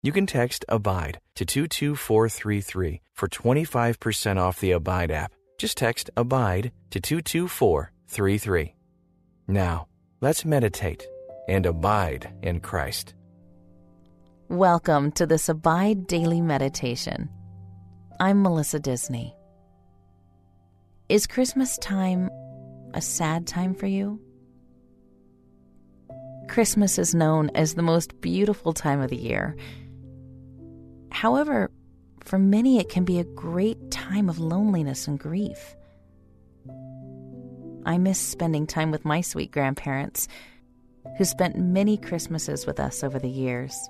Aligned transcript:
You 0.00 0.12
can 0.12 0.26
text 0.26 0.64
ABIDE 0.68 1.18
to 1.34 1.44
22433 1.44 3.00
for 3.14 3.26
25% 3.26 4.36
off 4.36 4.60
the 4.60 4.70
Abide 4.70 5.10
app. 5.10 5.32
Just 5.58 5.76
text 5.76 6.08
ABIDE 6.16 6.70
to 6.90 7.00
22433. 7.00 8.76
Now, 9.48 9.88
let's 10.20 10.44
meditate 10.44 11.04
and 11.48 11.66
abide 11.66 12.32
in 12.44 12.60
Christ. 12.60 13.14
Welcome 14.48 15.10
to 15.12 15.26
this 15.26 15.48
Abide 15.48 16.06
Daily 16.06 16.40
Meditation. 16.42 17.28
I'm 18.20 18.40
Melissa 18.40 18.78
Disney. 18.78 19.34
Is 21.08 21.26
Christmas 21.26 21.76
time 21.78 22.30
a 22.94 23.00
sad 23.00 23.48
time 23.48 23.74
for 23.74 23.88
you? 23.88 24.20
Christmas 26.48 27.00
is 27.00 27.16
known 27.16 27.50
as 27.56 27.74
the 27.74 27.82
most 27.82 28.20
beautiful 28.20 28.72
time 28.72 29.00
of 29.00 29.10
the 29.10 29.16
year 29.16 29.56
However, 31.10 31.70
for 32.24 32.38
many, 32.38 32.78
it 32.78 32.88
can 32.88 33.04
be 33.04 33.18
a 33.18 33.24
great 33.24 33.90
time 33.90 34.28
of 34.28 34.38
loneliness 34.38 35.08
and 35.08 35.18
grief. 35.18 35.76
I 37.86 37.96
miss 37.96 38.18
spending 38.18 38.66
time 38.66 38.90
with 38.90 39.04
my 39.04 39.22
sweet 39.22 39.50
grandparents, 39.50 40.28
who 41.16 41.24
spent 41.24 41.58
many 41.58 41.96
Christmases 41.96 42.66
with 42.66 42.78
us 42.78 43.02
over 43.02 43.18
the 43.18 43.30
years. 43.30 43.88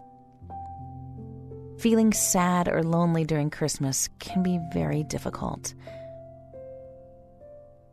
Feeling 1.78 2.12
sad 2.12 2.68
or 2.68 2.82
lonely 2.82 3.24
during 3.24 3.50
Christmas 3.50 4.08
can 4.18 4.42
be 4.42 4.60
very 4.72 5.02
difficult. 5.04 5.74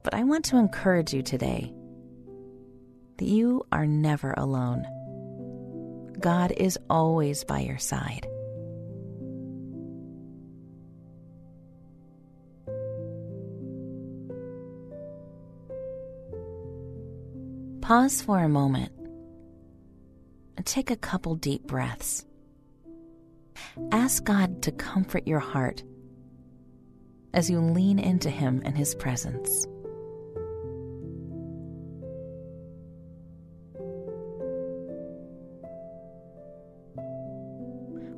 But 0.04 0.14
I 0.14 0.24
want 0.24 0.46
to 0.46 0.58
encourage 0.58 1.14
you 1.14 1.24
today 1.24 1.74
that 3.18 3.28
you 3.28 3.66
are 3.72 3.88
never 3.88 4.34
alone. 4.38 4.86
God 6.20 6.52
is 6.56 6.78
always 6.90 7.44
by 7.44 7.60
your 7.60 7.80
side. 7.80 8.28
Pause 17.86 18.24
for 18.24 18.40
a 18.40 18.50
moment 18.50 18.92
take 20.66 20.90
a 20.90 20.96
couple 20.96 21.36
deep 21.36 21.68
breaths. 21.68 22.26
Ask 23.92 24.24
God 24.24 24.64
to 24.64 24.72
comfort 24.72 25.28
your 25.28 25.38
heart 25.38 25.84
as 27.32 27.48
you 27.48 27.60
lean 27.60 28.00
into 28.00 28.32
Him 28.32 28.64
and 28.66 28.76
His 28.76 28.96
presence. 28.96 29.68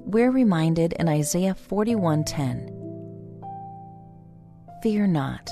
We're 0.05 0.31
reminded 0.31 0.93
in 0.93 1.09
Isaiah 1.09 1.57
41:10 1.69 2.71
Fear 4.81 5.07
not 5.07 5.51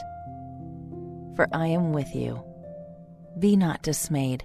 for 1.36 1.50
I 1.52 1.68
am 1.68 1.92
with 1.92 2.16
you 2.16 2.55
be 3.40 3.56
not 3.56 3.82
dismayed, 3.82 4.44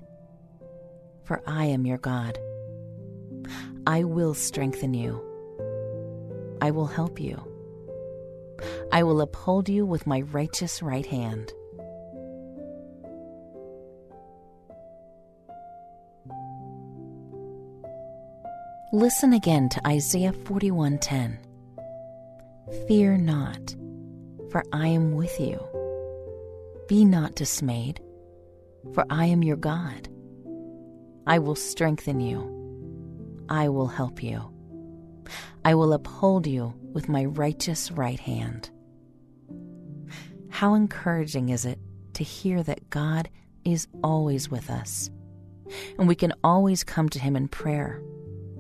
for 1.22 1.42
I 1.46 1.66
am 1.66 1.86
your 1.86 1.98
God. 1.98 2.38
I 3.86 4.04
will 4.04 4.34
strengthen 4.34 4.94
you. 4.94 5.24
I 6.60 6.70
will 6.72 6.86
help 6.86 7.20
you. 7.20 7.42
I 8.92 9.04
will 9.04 9.20
uphold 9.20 9.68
you 9.68 9.86
with 9.86 10.06
my 10.06 10.22
righteous 10.22 10.82
right 10.82 11.06
hand. 11.06 11.52
Listen 18.92 19.32
again 19.32 19.68
to 19.68 19.86
Isaiah 19.86 20.32
41:10. 20.32 21.38
Fear 22.88 23.18
not, 23.18 23.76
for 24.50 24.64
I 24.72 24.88
am 24.88 25.12
with 25.12 25.38
you. 25.38 25.60
Be 26.88 27.04
not 27.04 27.36
dismayed, 27.36 28.00
for 28.94 29.04
I 29.10 29.26
am 29.26 29.42
your 29.42 29.56
God. 29.56 30.08
I 31.26 31.38
will 31.38 31.54
strengthen 31.54 32.20
you. 32.20 32.56
I 33.48 33.68
will 33.68 33.88
help 33.88 34.22
you. 34.22 34.52
I 35.64 35.74
will 35.74 35.92
uphold 35.92 36.46
you 36.46 36.74
with 36.92 37.08
my 37.08 37.24
righteous 37.24 37.90
right 37.90 38.18
hand. 38.18 38.70
How 40.48 40.74
encouraging 40.74 41.50
is 41.50 41.64
it 41.64 41.78
to 42.14 42.24
hear 42.24 42.62
that 42.62 42.90
God 42.90 43.28
is 43.64 43.86
always 44.02 44.50
with 44.50 44.70
us, 44.70 45.10
and 45.98 46.08
we 46.08 46.14
can 46.14 46.32
always 46.42 46.84
come 46.84 47.08
to 47.10 47.18
Him 47.18 47.36
in 47.36 47.48
prayer 47.48 48.02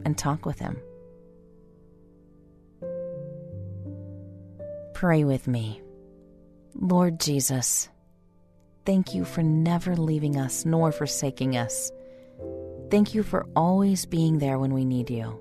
and 0.04 0.16
talk 0.16 0.46
with 0.46 0.58
Him. 0.58 0.80
Pray 4.94 5.24
with 5.24 5.48
me. 5.48 5.80
Lord 6.74 7.20
Jesus, 7.20 7.88
Thank 8.86 9.14
you 9.14 9.24
for 9.24 9.42
never 9.42 9.94
leaving 9.94 10.36
us 10.36 10.64
nor 10.64 10.90
forsaking 10.92 11.56
us. 11.56 11.92
Thank 12.90 13.14
you 13.14 13.22
for 13.22 13.46
always 13.54 14.06
being 14.06 14.38
there 14.38 14.58
when 14.58 14.74
we 14.74 14.84
need 14.84 15.10
you. 15.10 15.38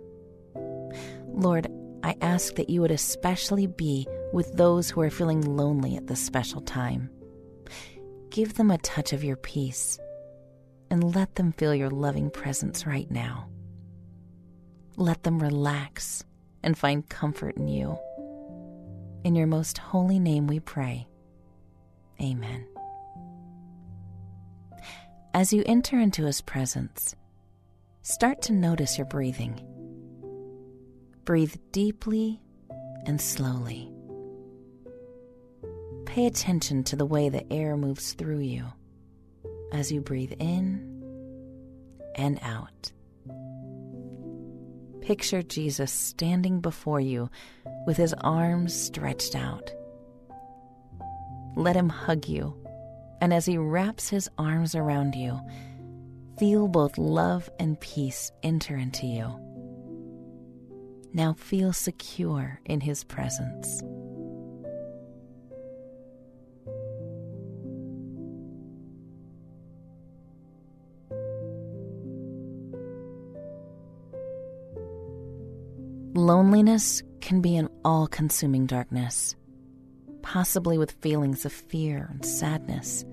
Lord, 1.27 1.67
I 2.03 2.15
ask 2.21 2.55
that 2.55 2.69
you 2.69 2.81
would 2.81 2.91
especially 2.91 3.67
be 3.67 4.07
with 4.33 4.53
those 4.53 4.89
who 4.89 5.01
are 5.01 5.09
feeling 5.09 5.41
lonely 5.41 5.95
at 5.95 6.07
this 6.07 6.23
special 6.23 6.61
time. 6.61 7.09
Give 8.29 8.53
them 8.53 8.71
a 8.71 8.77
touch 8.77 9.13
of 9.13 9.23
your 9.23 9.35
peace 9.35 9.99
and 10.91 11.15
let 11.15 11.35
them 11.35 11.51
feel 11.53 11.73
your 11.73 11.89
loving 11.89 12.29
presence 12.29 12.85
right 12.85 13.09
now. 13.09 13.49
Let 14.97 15.23
them 15.23 15.41
relax 15.41 16.23
and 16.61 16.77
find 16.77 17.07
comfort 17.09 17.57
in 17.57 17.67
you. 17.67 17.97
In 19.23 19.35
your 19.35 19.47
most 19.47 19.77
holy 19.77 20.19
name 20.19 20.47
we 20.47 20.59
pray. 20.59 21.07
Amen. 22.21 22.67
As 25.39 25.53
you 25.53 25.63
enter 25.65 25.97
into 25.97 26.25
His 26.25 26.41
presence, 26.41 27.15
start 28.01 28.41
to 28.41 28.51
notice 28.51 28.97
your 28.97 29.07
breathing. 29.07 29.57
Breathe 31.23 31.55
deeply 31.71 32.41
and 33.05 33.21
slowly. 33.21 33.89
Pay 36.05 36.25
attention 36.25 36.83
to 36.83 36.97
the 36.97 37.05
way 37.05 37.29
the 37.29 37.49
air 37.53 37.77
moves 37.77 38.11
through 38.15 38.39
you 38.39 38.65
as 39.71 39.93
you 39.93 40.01
breathe 40.01 40.33
in 40.39 41.01
and 42.15 42.37
out. 42.41 42.91
Picture 44.99 45.41
Jesus 45.41 45.93
standing 45.93 46.59
before 46.59 46.99
you 46.99 47.29
with 47.87 47.95
his 47.95 48.13
arms 48.15 48.73
stretched 48.73 49.35
out. 49.35 49.71
Let 51.55 51.77
him 51.77 51.87
hug 51.87 52.27
you 52.27 52.57
and 53.21 53.33
as 53.33 53.45
he 53.45 53.57
wraps 53.57 54.09
his 54.09 54.29
arms 54.37 54.75
around 54.75 55.15
you, 55.15 55.39
feel 56.37 56.67
both 56.67 56.97
love 56.97 57.49
and 57.59 57.79
peace 57.79 58.31
enter 58.43 58.75
into 58.75 59.05
you. 59.05 59.27
Now 61.13 61.33
feel 61.33 61.73
secure 61.73 62.61
in 62.65 62.81
his 62.81 63.03
presence. 63.03 63.81
Loneliness 76.15 77.01
can 77.21 77.41
be 77.41 77.55
an 77.55 77.69
all 77.83 78.07
consuming 78.07 78.65
darkness 78.65 79.35
possibly 80.21 80.77
with 80.77 80.91
feelings 81.01 81.43
of 81.43 81.51
fear 81.51 82.07
and 82.11 82.23
sadness, 82.23 83.03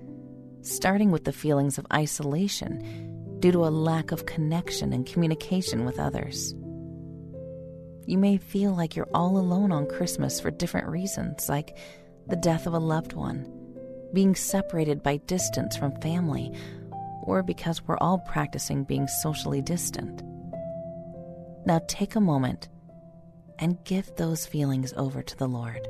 starting 0.69 1.11
with 1.11 1.23
the 1.23 1.31
feelings 1.31 1.77
of 1.77 1.87
isolation 1.93 3.37
due 3.39 3.51
to 3.51 3.65
a 3.65 3.69
lack 3.69 4.11
of 4.11 4.25
connection 4.25 4.93
and 4.93 5.05
communication 5.05 5.85
with 5.85 5.99
others. 5.99 6.53
You 8.05 8.17
may 8.17 8.37
feel 8.37 8.75
like 8.75 8.95
you're 8.95 9.09
all 9.13 9.37
alone 9.37 9.71
on 9.71 9.87
Christmas 9.87 10.39
for 10.39 10.49
different 10.49 10.87
reasons, 10.87 11.49
like 11.49 11.77
the 12.27 12.35
death 12.35 12.65
of 12.65 12.73
a 12.73 12.79
loved 12.79 13.13
one, 13.13 13.51
being 14.13 14.35
separated 14.35 15.03
by 15.03 15.17
distance 15.17 15.75
from 15.75 15.99
family, 16.01 16.53
or 17.23 17.43
because 17.43 17.81
we're 17.83 17.97
all 17.97 18.19
practicing 18.19 18.85
being 18.85 19.07
socially 19.07 19.61
distant. 19.61 20.23
Now 21.65 21.81
take 21.87 22.15
a 22.15 22.21
moment 22.21 22.69
and 23.59 23.83
give 23.83 24.15
those 24.15 24.45
feelings 24.45 24.93
over 24.95 25.21
to 25.21 25.37
the 25.37 25.47
Lord. 25.47 25.85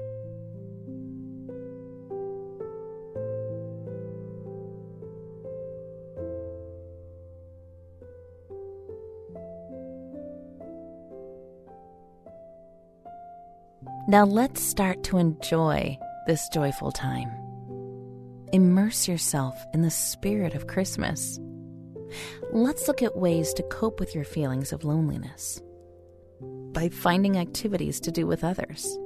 Now 14.10 14.24
let's 14.24 14.62
start 14.62 15.04
to 15.04 15.18
enjoy 15.18 16.00
this 16.28 16.48
joyful 16.54 16.94
time. 16.94 17.30
Immerse 18.54 19.06
yourself 19.06 19.54
in 19.74 19.82
the 19.82 19.92
spirit 19.92 20.56
of 20.56 20.68
Christmas. 20.68 21.38
Let's 22.54 22.88
look 22.88 23.04
at 23.04 23.18
ways 23.18 23.54
to 23.56 23.64
cope 23.64 24.00
with 24.00 24.16
your 24.16 24.24
feelings 24.24 24.72
of 24.72 24.86
loneliness 24.86 25.62
by 26.72 26.88
finding 26.88 27.38
activities 27.38 28.00
to 28.00 28.10
do 28.10 28.26
with 28.26 28.46
others. 28.46 28.98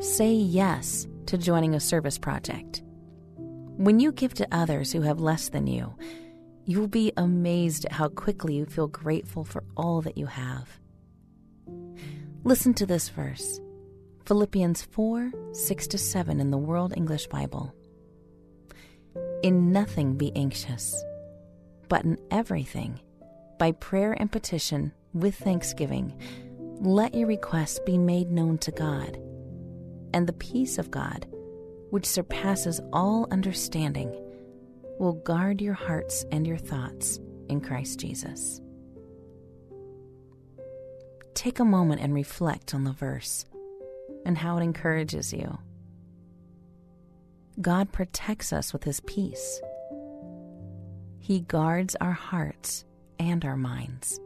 Say 0.00 0.32
yes 0.32 1.06
to 1.26 1.36
joining 1.36 1.74
a 1.74 1.80
service 1.80 2.16
project. 2.16 2.82
When 3.76 4.00
you 4.00 4.10
give 4.10 4.32
to 4.34 4.48
others 4.50 4.90
who 4.90 5.02
have 5.02 5.20
less 5.20 5.50
than 5.50 5.66
you, 5.66 5.94
you 6.64 6.80
will 6.80 6.88
be 6.88 7.12
amazed 7.18 7.84
at 7.84 7.92
how 7.92 8.08
quickly 8.08 8.54
you 8.54 8.64
feel 8.64 8.88
grateful 8.88 9.44
for 9.44 9.64
all 9.76 10.00
that 10.00 10.16
you 10.16 10.24
have. 10.24 10.80
Listen 12.42 12.72
to 12.72 12.86
this 12.86 13.10
verse 13.10 13.60
Philippians 14.26 14.80
4 14.80 15.32
6 15.52 15.86
to 15.88 15.98
7 15.98 16.40
in 16.40 16.50
the 16.50 16.56
World 16.56 16.94
English 16.96 17.26
Bible. 17.26 17.74
In 19.42 19.70
nothing 19.70 20.16
be 20.16 20.32
anxious, 20.34 21.04
but 21.90 22.04
in 22.04 22.16
everything, 22.30 22.98
by 23.58 23.72
prayer 23.72 24.14
and 24.14 24.32
petition, 24.32 24.92
with 25.12 25.34
thanksgiving, 25.34 26.18
let 26.80 27.14
your 27.14 27.28
requests 27.28 27.78
be 27.80 27.98
made 27.98 28.30
known 28.30 28.56
to 28.58 28.70
God. 28.70 29.18
And 30.14 30.26
the 30.26 30.32
peace 30.32 30.78
of 30.78 30.90
God, 30.90 31.26
which 31.90 32.06
surpasses 32.06 32.80
all 32.94 33.28
understanding, 33.30 34.10
will 34.98 35.12
guard 35.12 35.60
your 35.60 35.74
hearts 35.74 36.24
and 36.32 36.46
your 36.46 36.56
thoughts 36.56 37.20
in 37.50 37.60
Christ 37.60 38.00
Jesus. 38.00 38.62
Take 41.34 41.58
a 41.58 41.64
moment 41.64 42.00
and 42.00 42.14
reflect 42.14 42.74
on 42.74 42.84
the 42.84 42.92
verse 42.92 43.44
and 44.24 44.38
how 44.38 44.56
it 44.58 44.62
encourages 44.62 45.32
you. 45.32 45.58
God 47.60 47.92
protects 47.92 48.52
us 48.52 48.72
with 48.72 48.84
His 48.84 49.00
peace. 49.00 49.60
He 51.18 51.40
guards 51.40 51.96
our 52.00 52.12
hearts 52.12 52.84
and 53.18 53.44
our 53.44 53.56
minds. 53.56 54.20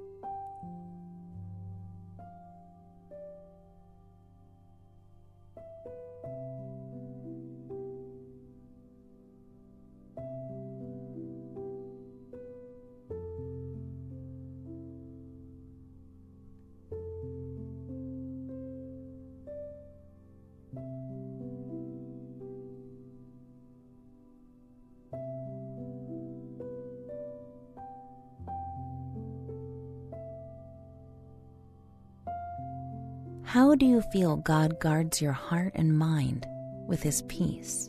How 33.49 33.75
do 33.75 33.87
you 33.87 34.03
feel 34.03 34.37
God 34.37 34.79
guards 34.79 35.23
your 35.23 35.33
heart 35.33 35.73
and 35.75 35.97
mind 35.97 36.47
with 36.87 37.03
His 37.03 37.23
peace? 37.23 37.89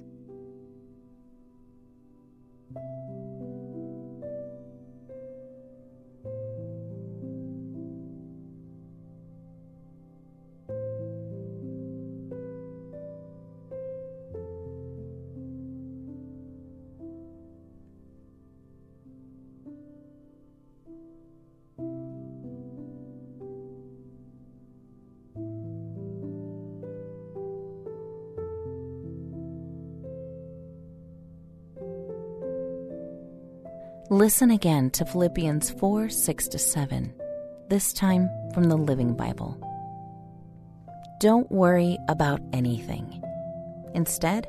Listen 34.11 34.49
again 34.49 34.89
to 34.89 35.05
Philippians 35.05 35.69
4 35.69 36.09
6 36.09 36.47
to 36.47 36.57
7, 36.57 37.13
this 37.69 37.93
time 37.93 38.27
from 38.55 38.63
the 38.63 38.75
Living 38.75 39.13
Bible. 39.13 39.55
Don't 41.19 41.51
worry 41.51 41.99
about 42.07 42.41
anything. 42.51 43.21
Instead, 43.93 44.47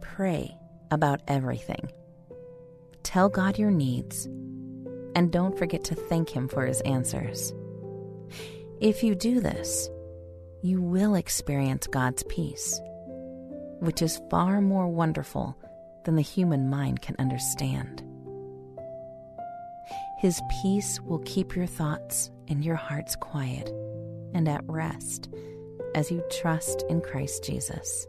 pray 0.00 0.56
about 0.92 1.20
everything. 1.26 1.90
Tell 3.02 3.28
God 3.28 3.58
your 3.58 3.72
needs, 3.72 4.26
and 5.16 5.32
don't 5.32 5.58
forget 5.58 5.82
to 5.86 5.96
thank 5.96 6.30
Him 6.30 6.46
for 6.46 6.64
His 6.64 6.80
answers. 6.82 7.52
If 8.80 9.02
you 9.02 9.16
do 9.16 9.40
this, 9.40 9.90
you 10.62 10.80
will 10.80 11.16
experience 11.16 11.88
God's 11.88 12.22
peace, 12.28 12.80
which 13.80 14.00
is 14.00 14.22
far 14.30 14.60
more 14.60 14.86
wonderful 14.86 15.58
than 16.04 16.14
the 16.14 16.22
human 16.22 16.70
mind 16.70 17.02
can 17.02 17.16
understand. 17.18 18.05
His 20.16 20.40
peace 20.62 21.00
will 21.02 21.18
keep 21.20 21.54
your 21.54 21.66
thoughts 21.66 22.30
and 22.48 22.64
your 22.64 22.76
hearts 22.76 23.16
quiet 23.16 23.68
and 24.32 24.48
at 24.48 24.64
rest 24.66 25.28
as 25.94 26.10
you 26.10 26.22
trust 26.30 26.84
in 26.88 27.00
Christ 27.00 27.44
Jesus. 27.44 28.06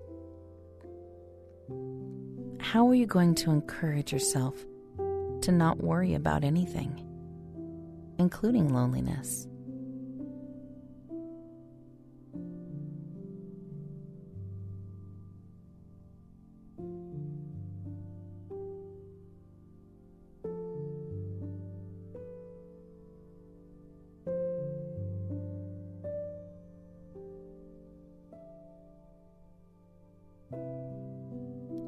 How 2.60 2.88
are 2.88 2.96
you 2.96 3.06
going 3.06 3.36
to 3.36 3.52
encourage 3.52 4.14
yourself 4.14 4.56
to 5.42 5.52
not 5.52 5.84
worry 5.84 6.14
about 6.14 6.44
anything, 6.44 7.04
including 8.18 8.74
loneliness? 8.74 9.48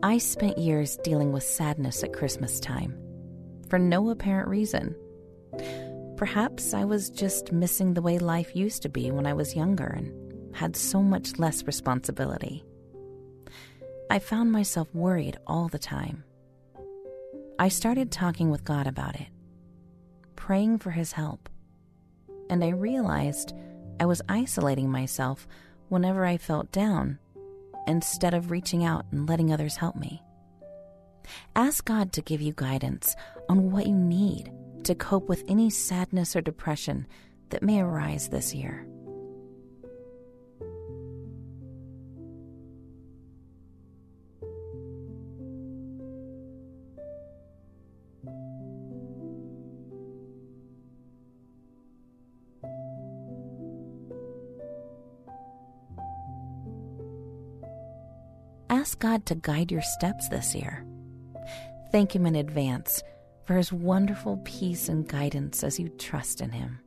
I 0.02 0.18
spent 0.18 0.58
years 0.58 0.98
dealing 1.04 1.34
with 1.34 1.44
sadness 1.44 2.04
at 2.04 2.14
Christmas 2.14 2.62
time 2.62 2.98
for 3.68 3.78
no 3.78 4.10
apparent 4.12 4.48
reason. 4.48 4.96
Perhaps 6.16 6.74
I 6.74 6.86
was 6.86 7.10
just 7.10 7.52
missing 7.52 7.94
the 7.94 8.02
way 8.02 8.18
life 8.18 8.56
used 8.56 8.82
to 8.84 8.90
be 8.90 9.12
when 9.12 9.26
I 9.26 9.34
was 9.34 9.58
younger 9.58 9.88
and 9.88 10.56
had 10.56 10.78
so 10.78 11.04
much 11.04 11.38
less 11.38 11.66
responsibility. 11.66 12.64
I 14.10 14.20
found 14.20 14.54
myself 14.54 14.88
worried 14.94 15.38
all 15.46 15.68
the 15.68 15.78
time. 15.78 16.24
I 17.60 17.68
started 17.68 18.10
talking 18.10 18.50
with 18.50 18.64
God 18.64 18.88
about 18.88 19.20
it, 19.20 19.28
praying 20.38 20.78
for 20.78 20.92
His 20.92 21.12
help, 21.12 21.50
and 22.50 22.64
I 22.64 22.70
realized 22.70 23.54
I 24.00 24.06
was 24.06 24.22
isolating 24.30 24.90
myself 24.90 25.46
whenever 25.90 26.26
I 26.26 26.38
felt 26.38 26.72
down 26.72 27.20
instead 27.88 28.34
of 28.34 28.52
reaching 28.52 28.84
out 28.84 29.06
and 29.12 29.28
letting 29.28 29.52
others 29.52 29.76
help 29.76 29.96
me. 29.96 30.22
Ask 31.56 31.86
God 31.86 32.14
to 32.14 32.22
give 32.22 32.42
you 32.42 32.54
guidance 32.56 33.16
on 33.50 33.72
what 33.72 33.88
you 33.88 33.94
need 33.96 34.52
to 34.84 34.96
cope 34.96 35.28
with 35.28 35.44
any 35.48 35.70
sadness 35.70 36.36
or 36.36 36.42
depression 36.42 37.08
that 37.50 37.64
may 37.64 37.80
arise 37.82 38.30
this 38.30 38.54
year. 38.54 38.86
Ask 58.90 58.98
God 58.98 59.24
to 59.28 59.36
guide 59.36 59.72
your 59.72 59.84
steps 59.84 60.30
this 60.30 60.56
year. 60.56 60.84
Thank 61.92 62.16
Him 62.16 62.26
in 62.26 62.36
advance 62.36 63.04
for 63.46 63.54
His 63.54 63.72
wonderful 63.72 64.38
peace 64.46 64.90
and 64.90 65.08
guidance 65.08 65.64
as 65.64 65.80
you 65.80 65.90
trust 65.90 66.42
in 66.42 66.50
Him. 66.50 66.80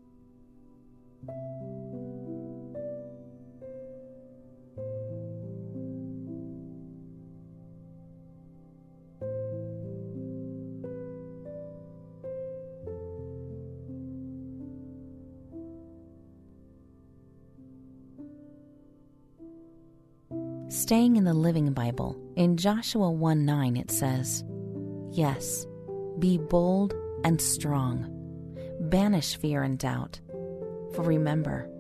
Staying 20.83 21.15
in 21.15 21.23
the 21.23 21.33
Living 21.33 21.73
Bible, 21.73 22.21
in 22.35 22.57
Joshua 22.57 23.09
1 23.09 23.45
9, 23.45 23.77
it 23.77 23.89
says, 23.89 24.43
Yes, 25.13 25.65
be 26.19 26.39
bold 26.39 26.93
and 27.23 27.41
strong. 27.41 28.11
Banish 28.81 29.37
fear 29.37 29.63
and 29.63 29.79
doubt. 29.79 30.19
For 30.93 31.03
remember, 31.05 31.71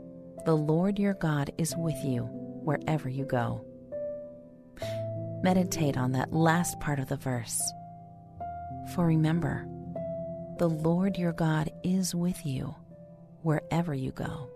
the 0.46 0.54
Lord 0.54 1.00
your 1.00 1.14
God 1.14 1.50
is 1.58 1.74
with 1.76 1.96
you 2.04 2.28
wherever 2.62 3.08
you 3.08 3.24
go. 3.24 3.64
Meditate 5.42 5.96
on 5.96 6.12
that 6.12 6.32
last 6.32 6.78
part 6.78 7.00
of 7.00 7.08
the 7.08 7.16
verse. 7.16 7.60
For 8.94 9.04
remember, 9.04 9.66
the 10.58 10.70
Lord 10.70 11.18
your 11.18 11.32
God 11.32 11.72
is 11.82 12.14
with 12.14 12.46
you 12.46 12.72
wherever 13.42 13.94
you 13.94 14.12
go. 14.12 14.51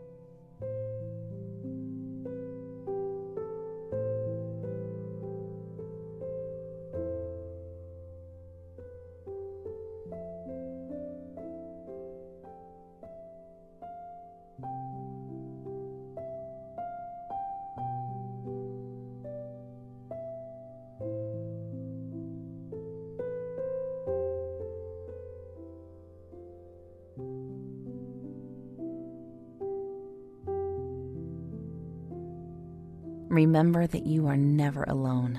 Remember 33.37 33.87
that 33.87 34.07
you 34.07 34.29
are 34.29 34.37
never 34.39 34.85
alone. 34.85 35.39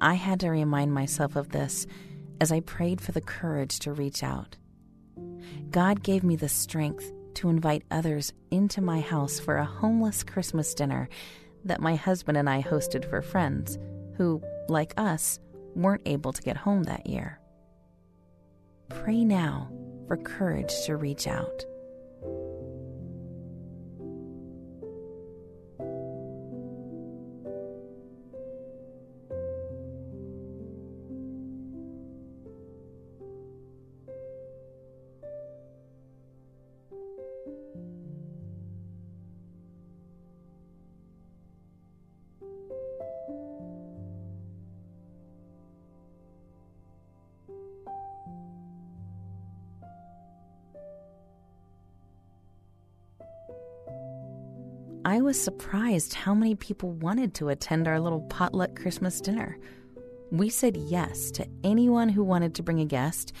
I 0.00 0.14
had 0.14 0.40
to 0.40 0.50
remind 0.50 0.92
myself 0.92 1.36
of 1.36 1.50
this 1.50 1.86
as 2.40 2.50
I 2.50 2.58
prayed 2.58 3.00
for 3.00 3.12
the 3.12 3.20
courage 3.20 3.78
to 3.78 3.92
reach 3.92 4.24
out. 4.24 4.56
God 5.70 6.02
gave 6.02 6.24
me 6.24 6.34
the 6.34 6.48
strength 6.48 7.12
to 7.34 7.48
invite 7.48 7.84
others 7.92 8.32
into 8.50 8.80
my 8.80 8.98
house 8.98 9.38
for 9.38 9.56
a 9.56 9.64
homeless 9.64 10.24
Christmas 10.24 10.74
dinner 10.74 11.08
that 11.64 11.80
my 11.80 11.94
husband 11.94 12.36
and 12.36 12.50
I 12.50 12.60
hosted 12.60 13.08
for 13.08 13.22
friends 13.22 13.78
who, 14.16 14.42
like 14.68 14.94
us, 14.96 15.38
weren't 15.76 16.02
able 16.06 16.32
to 16.32 16.42
get 16.42 16.56
home 16.56 16.82
that 16.84 17.06
year. 17.06 17.38
Pray 18.88 19.24
now 19.24 19.70
for 20.08 20.16
courage 20.16 20.72
to 20.86 20.96
reach 20.96 21.28
out. 21.28 21.64
I 55.16 55.22
was 55.22 55.42
surprised 55.42 56.12
how 56.12 56.34
many 56.34 56.54
people 56.54 56.90
wanted 56.92 57.32
to 57.36 57.48
attend 57.48 57.88
our 57.88 57.98
little 57.98 58.20
potluck 58.28 58.76
Christmas 58.76 59.18
dinner. 59.18 59.58
We 60.30 60.50
said 60.50 60.76
yes 60.76 61.30
to 61.30 61.48
anyone 61.64 62.10
who 62.10 62.22
wanted 62.22 62.54
to 62.56 62.62
bring 62.62 62.80
a 62.80 62.84
guest, 62.84 63.32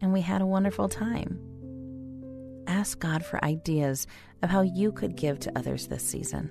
and 0.00 0.12
we 0.12 0.20
had 0.20 0.40
a 0.40 0.46
wonderful 0.46 0.88
time. 0.88 1.40
Ask 2.68 3.00
God 3.00 3.24
for 3.24 3.44
ideas 3.44 4.06
of 4.40 4.50
how 4.50 4.60
you 4.62 4.92
could 4.92 5.16
give 5.16 5.40
to 5.40 5.58
others 5.58 5.88
this 5.88 6.04
season. 6.04 6.48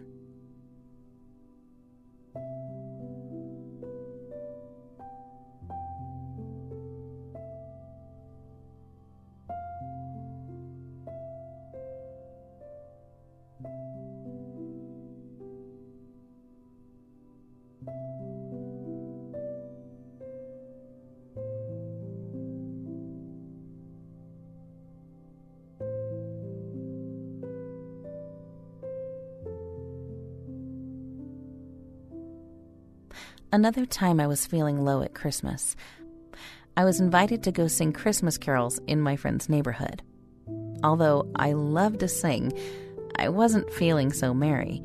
Another 33.52 33.86
time 33.86 34.20
I 34.20 34.28
was 34.28 34.46
feeling 34.46 34.84
low 34.84 35.02
at 35.02 35.14
Christmas, 35.14 35.76
I 36.76 36.84
was 36.84 37.00
invited 37.00 37.44
to 37.44 37.52
go 37.52 37.68
sing 37.68 37.94
Christmas 37.94 38.38
carols 38.38 38.80
in 38.88 39.00
my 39.00 39.16
friend's 39.16 39.48
neighborhood. 39.48 40.02
Although 40.84 41.32
I 41.36 41.54
love 41.54 42.00
to 42.00 42.08
sing, 42.08 42.52
I 43.18 43.30
wasn't 43.30 43.72
feeling 43.72 44.12
so 44.12 44.34
merry. 44.34 44.84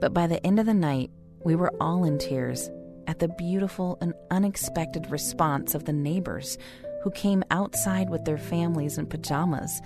But 0.00 0.14
by 0.14 0.26
the 0.26 0.44
end 0.46 0.58
of 0.58 0.66
the 0.66 0.74
night, 0.74 1.10
we 1.44 1.54
were 1.54 1.74
all 1.80 2.04
in 2.04 2.18
tears 2.18 2.70
at 3.06 3.18
the 3.18 3.28
beautiful 3.28 3.98
and 4.00 4.14
unexpected 4.30 5.10
response 5.10 5.74
of 5.74 5.84
the 5.84 5.92
neighbors 5.92 6.56
who 7.02 7.10
came 7.10 7.44
outside 7.50 8.10
with 8.10 8.24
their 8.24 8.38
families 8.38 8.96
in 8.96 9.06
pajamas 9.06 9.82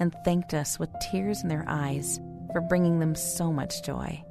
and 0.00 0.14
thanked 0.24 0.54
us 0.54 0.78
with 0.78 0.90
tears 1.10 1.42
in 1.42 1.48
their 1.48 1.64
eyes 1.68 2.20
for 2.52 2.60
bringing 2.60 2.98
them 2.98 3.14
so 3.14 3.52
much 3.52 3.82
joy. 3.84 4.22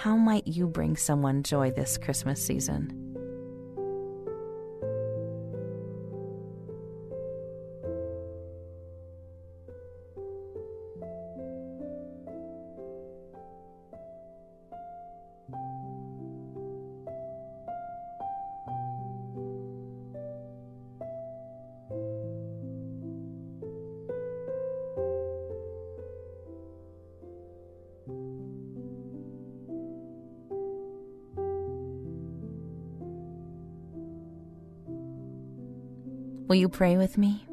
How 0.00 0.16
might 0.16 0.46
you 0.46 0.66
bring 0.66 0.96
someone 0.96 1.42
joy 1.42 1.72
this 1.72 1.98
Christmas 1.98 2.42
season? 2.42 3.09
Will 36.50 36.56
you 36.56 36.68
pray 36.68 36.96
with 36.96 37.16
me? 37.16 37.46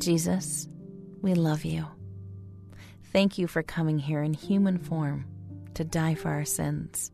Jesus, 0.00 0.66
we 1.20 1.34
love 1.34 1.66
you. 1.66 1.84
Thank 3.12 3.36
you 3.36 3.46
for 3.46 3.62
coming 3.62 3.98
here 3.98 4.22
in 4.22 4.32
human 4.32 4.78
form 4.78 5.26
to 5.74 5.84
die 5.84 6.14
for 6.14 6.30
our 6.30 6.46
sins. 6.46 7.12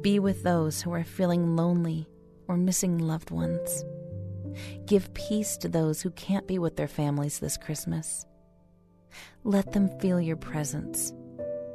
Be 0.00 0.20
with 0.20 0.44
those 0.44 0.80
who 0.80 0.92
are 0.92 1.02
feeling 1.02 1.56
lonely 1.56 2.06
or 2.46 2.56
missing 2.56 2.98
loved 2.98 3.32
ones. 3.32 3.84
Give 4.86 5.12
peace 5.12 5.56
to 5.56 5.68
those 5.68 6.00
who 6.00 6.10
can't 6.10 6.46
be 6.46 6.60
with 6.60 6.76
their 6.76 6.86
families 6.86 7.40
this 7.40 7.56
Christmas. 7.56 8.24
Let 9.42 9.72
them 9.72 9.88
feel 9.98 10.20
your 10.20 10.36
presence 10.36 11.12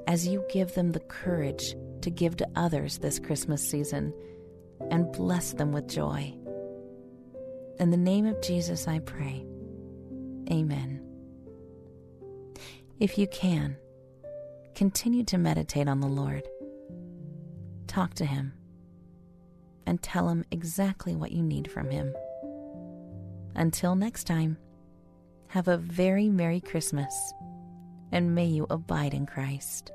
as 0.08 0.26
you 0.26 0.46
give 0.54 0.74
them 0.74 0.94
the 0.94 1.02
courage 1.02 1.76
to 2.04 2.10
give 2.10 2.38
to 2.38 2.48
others 2.56 3.00
this 3.00 3.20
Christmas 3.20 3.62
season 3.62 4.14
and 4.90 5.12
bless 5.12 5.52
them 5.52 5.74
with 5.74 5.90
joy. 5.90 6.34
In 7.82 7.90
the 7.90 7.98
name 7.98 8.28
of 8.28 8.40
Jesus, 8.44 8.88
I 8.88 9.00
pray. 9.00 9.44
Amen. 10.52 11.02
If 13.00 13.18
you 13.18 13.26
can, 13.26 13.76
continue 14.76 15.24
to 15.24 15.40
meditate 15.40 15.88
on 15.88 16.00
the 16.00 16.08
Lord. 16.08 16.48
Talk 17.88 18.14
to 18.14 18.26
Him 18.26 18.54
and 19.88 20.00
tell 20.00 20.30
Him 20.30 20.46
exactly 20.52 21.16
what 21.16 21.32
you 21.32 21.42
need 21.42 21.72
from 21.72 21.90
Him. 21.90 22.14
Until 23.56 23.96
next 23.96 24.26
time, 24.26 24.60
have 25.48 25.68
a 25.68 25.78
very 25.78 26.30
Merry 26.30 26.62
Christmas 26.62 27.34
and 28.12 28.36
may 28.36 28.46
you 28.46 28.68
abide 28.70 29.16
in 29.16 29.26
Christ. 29.26 29.92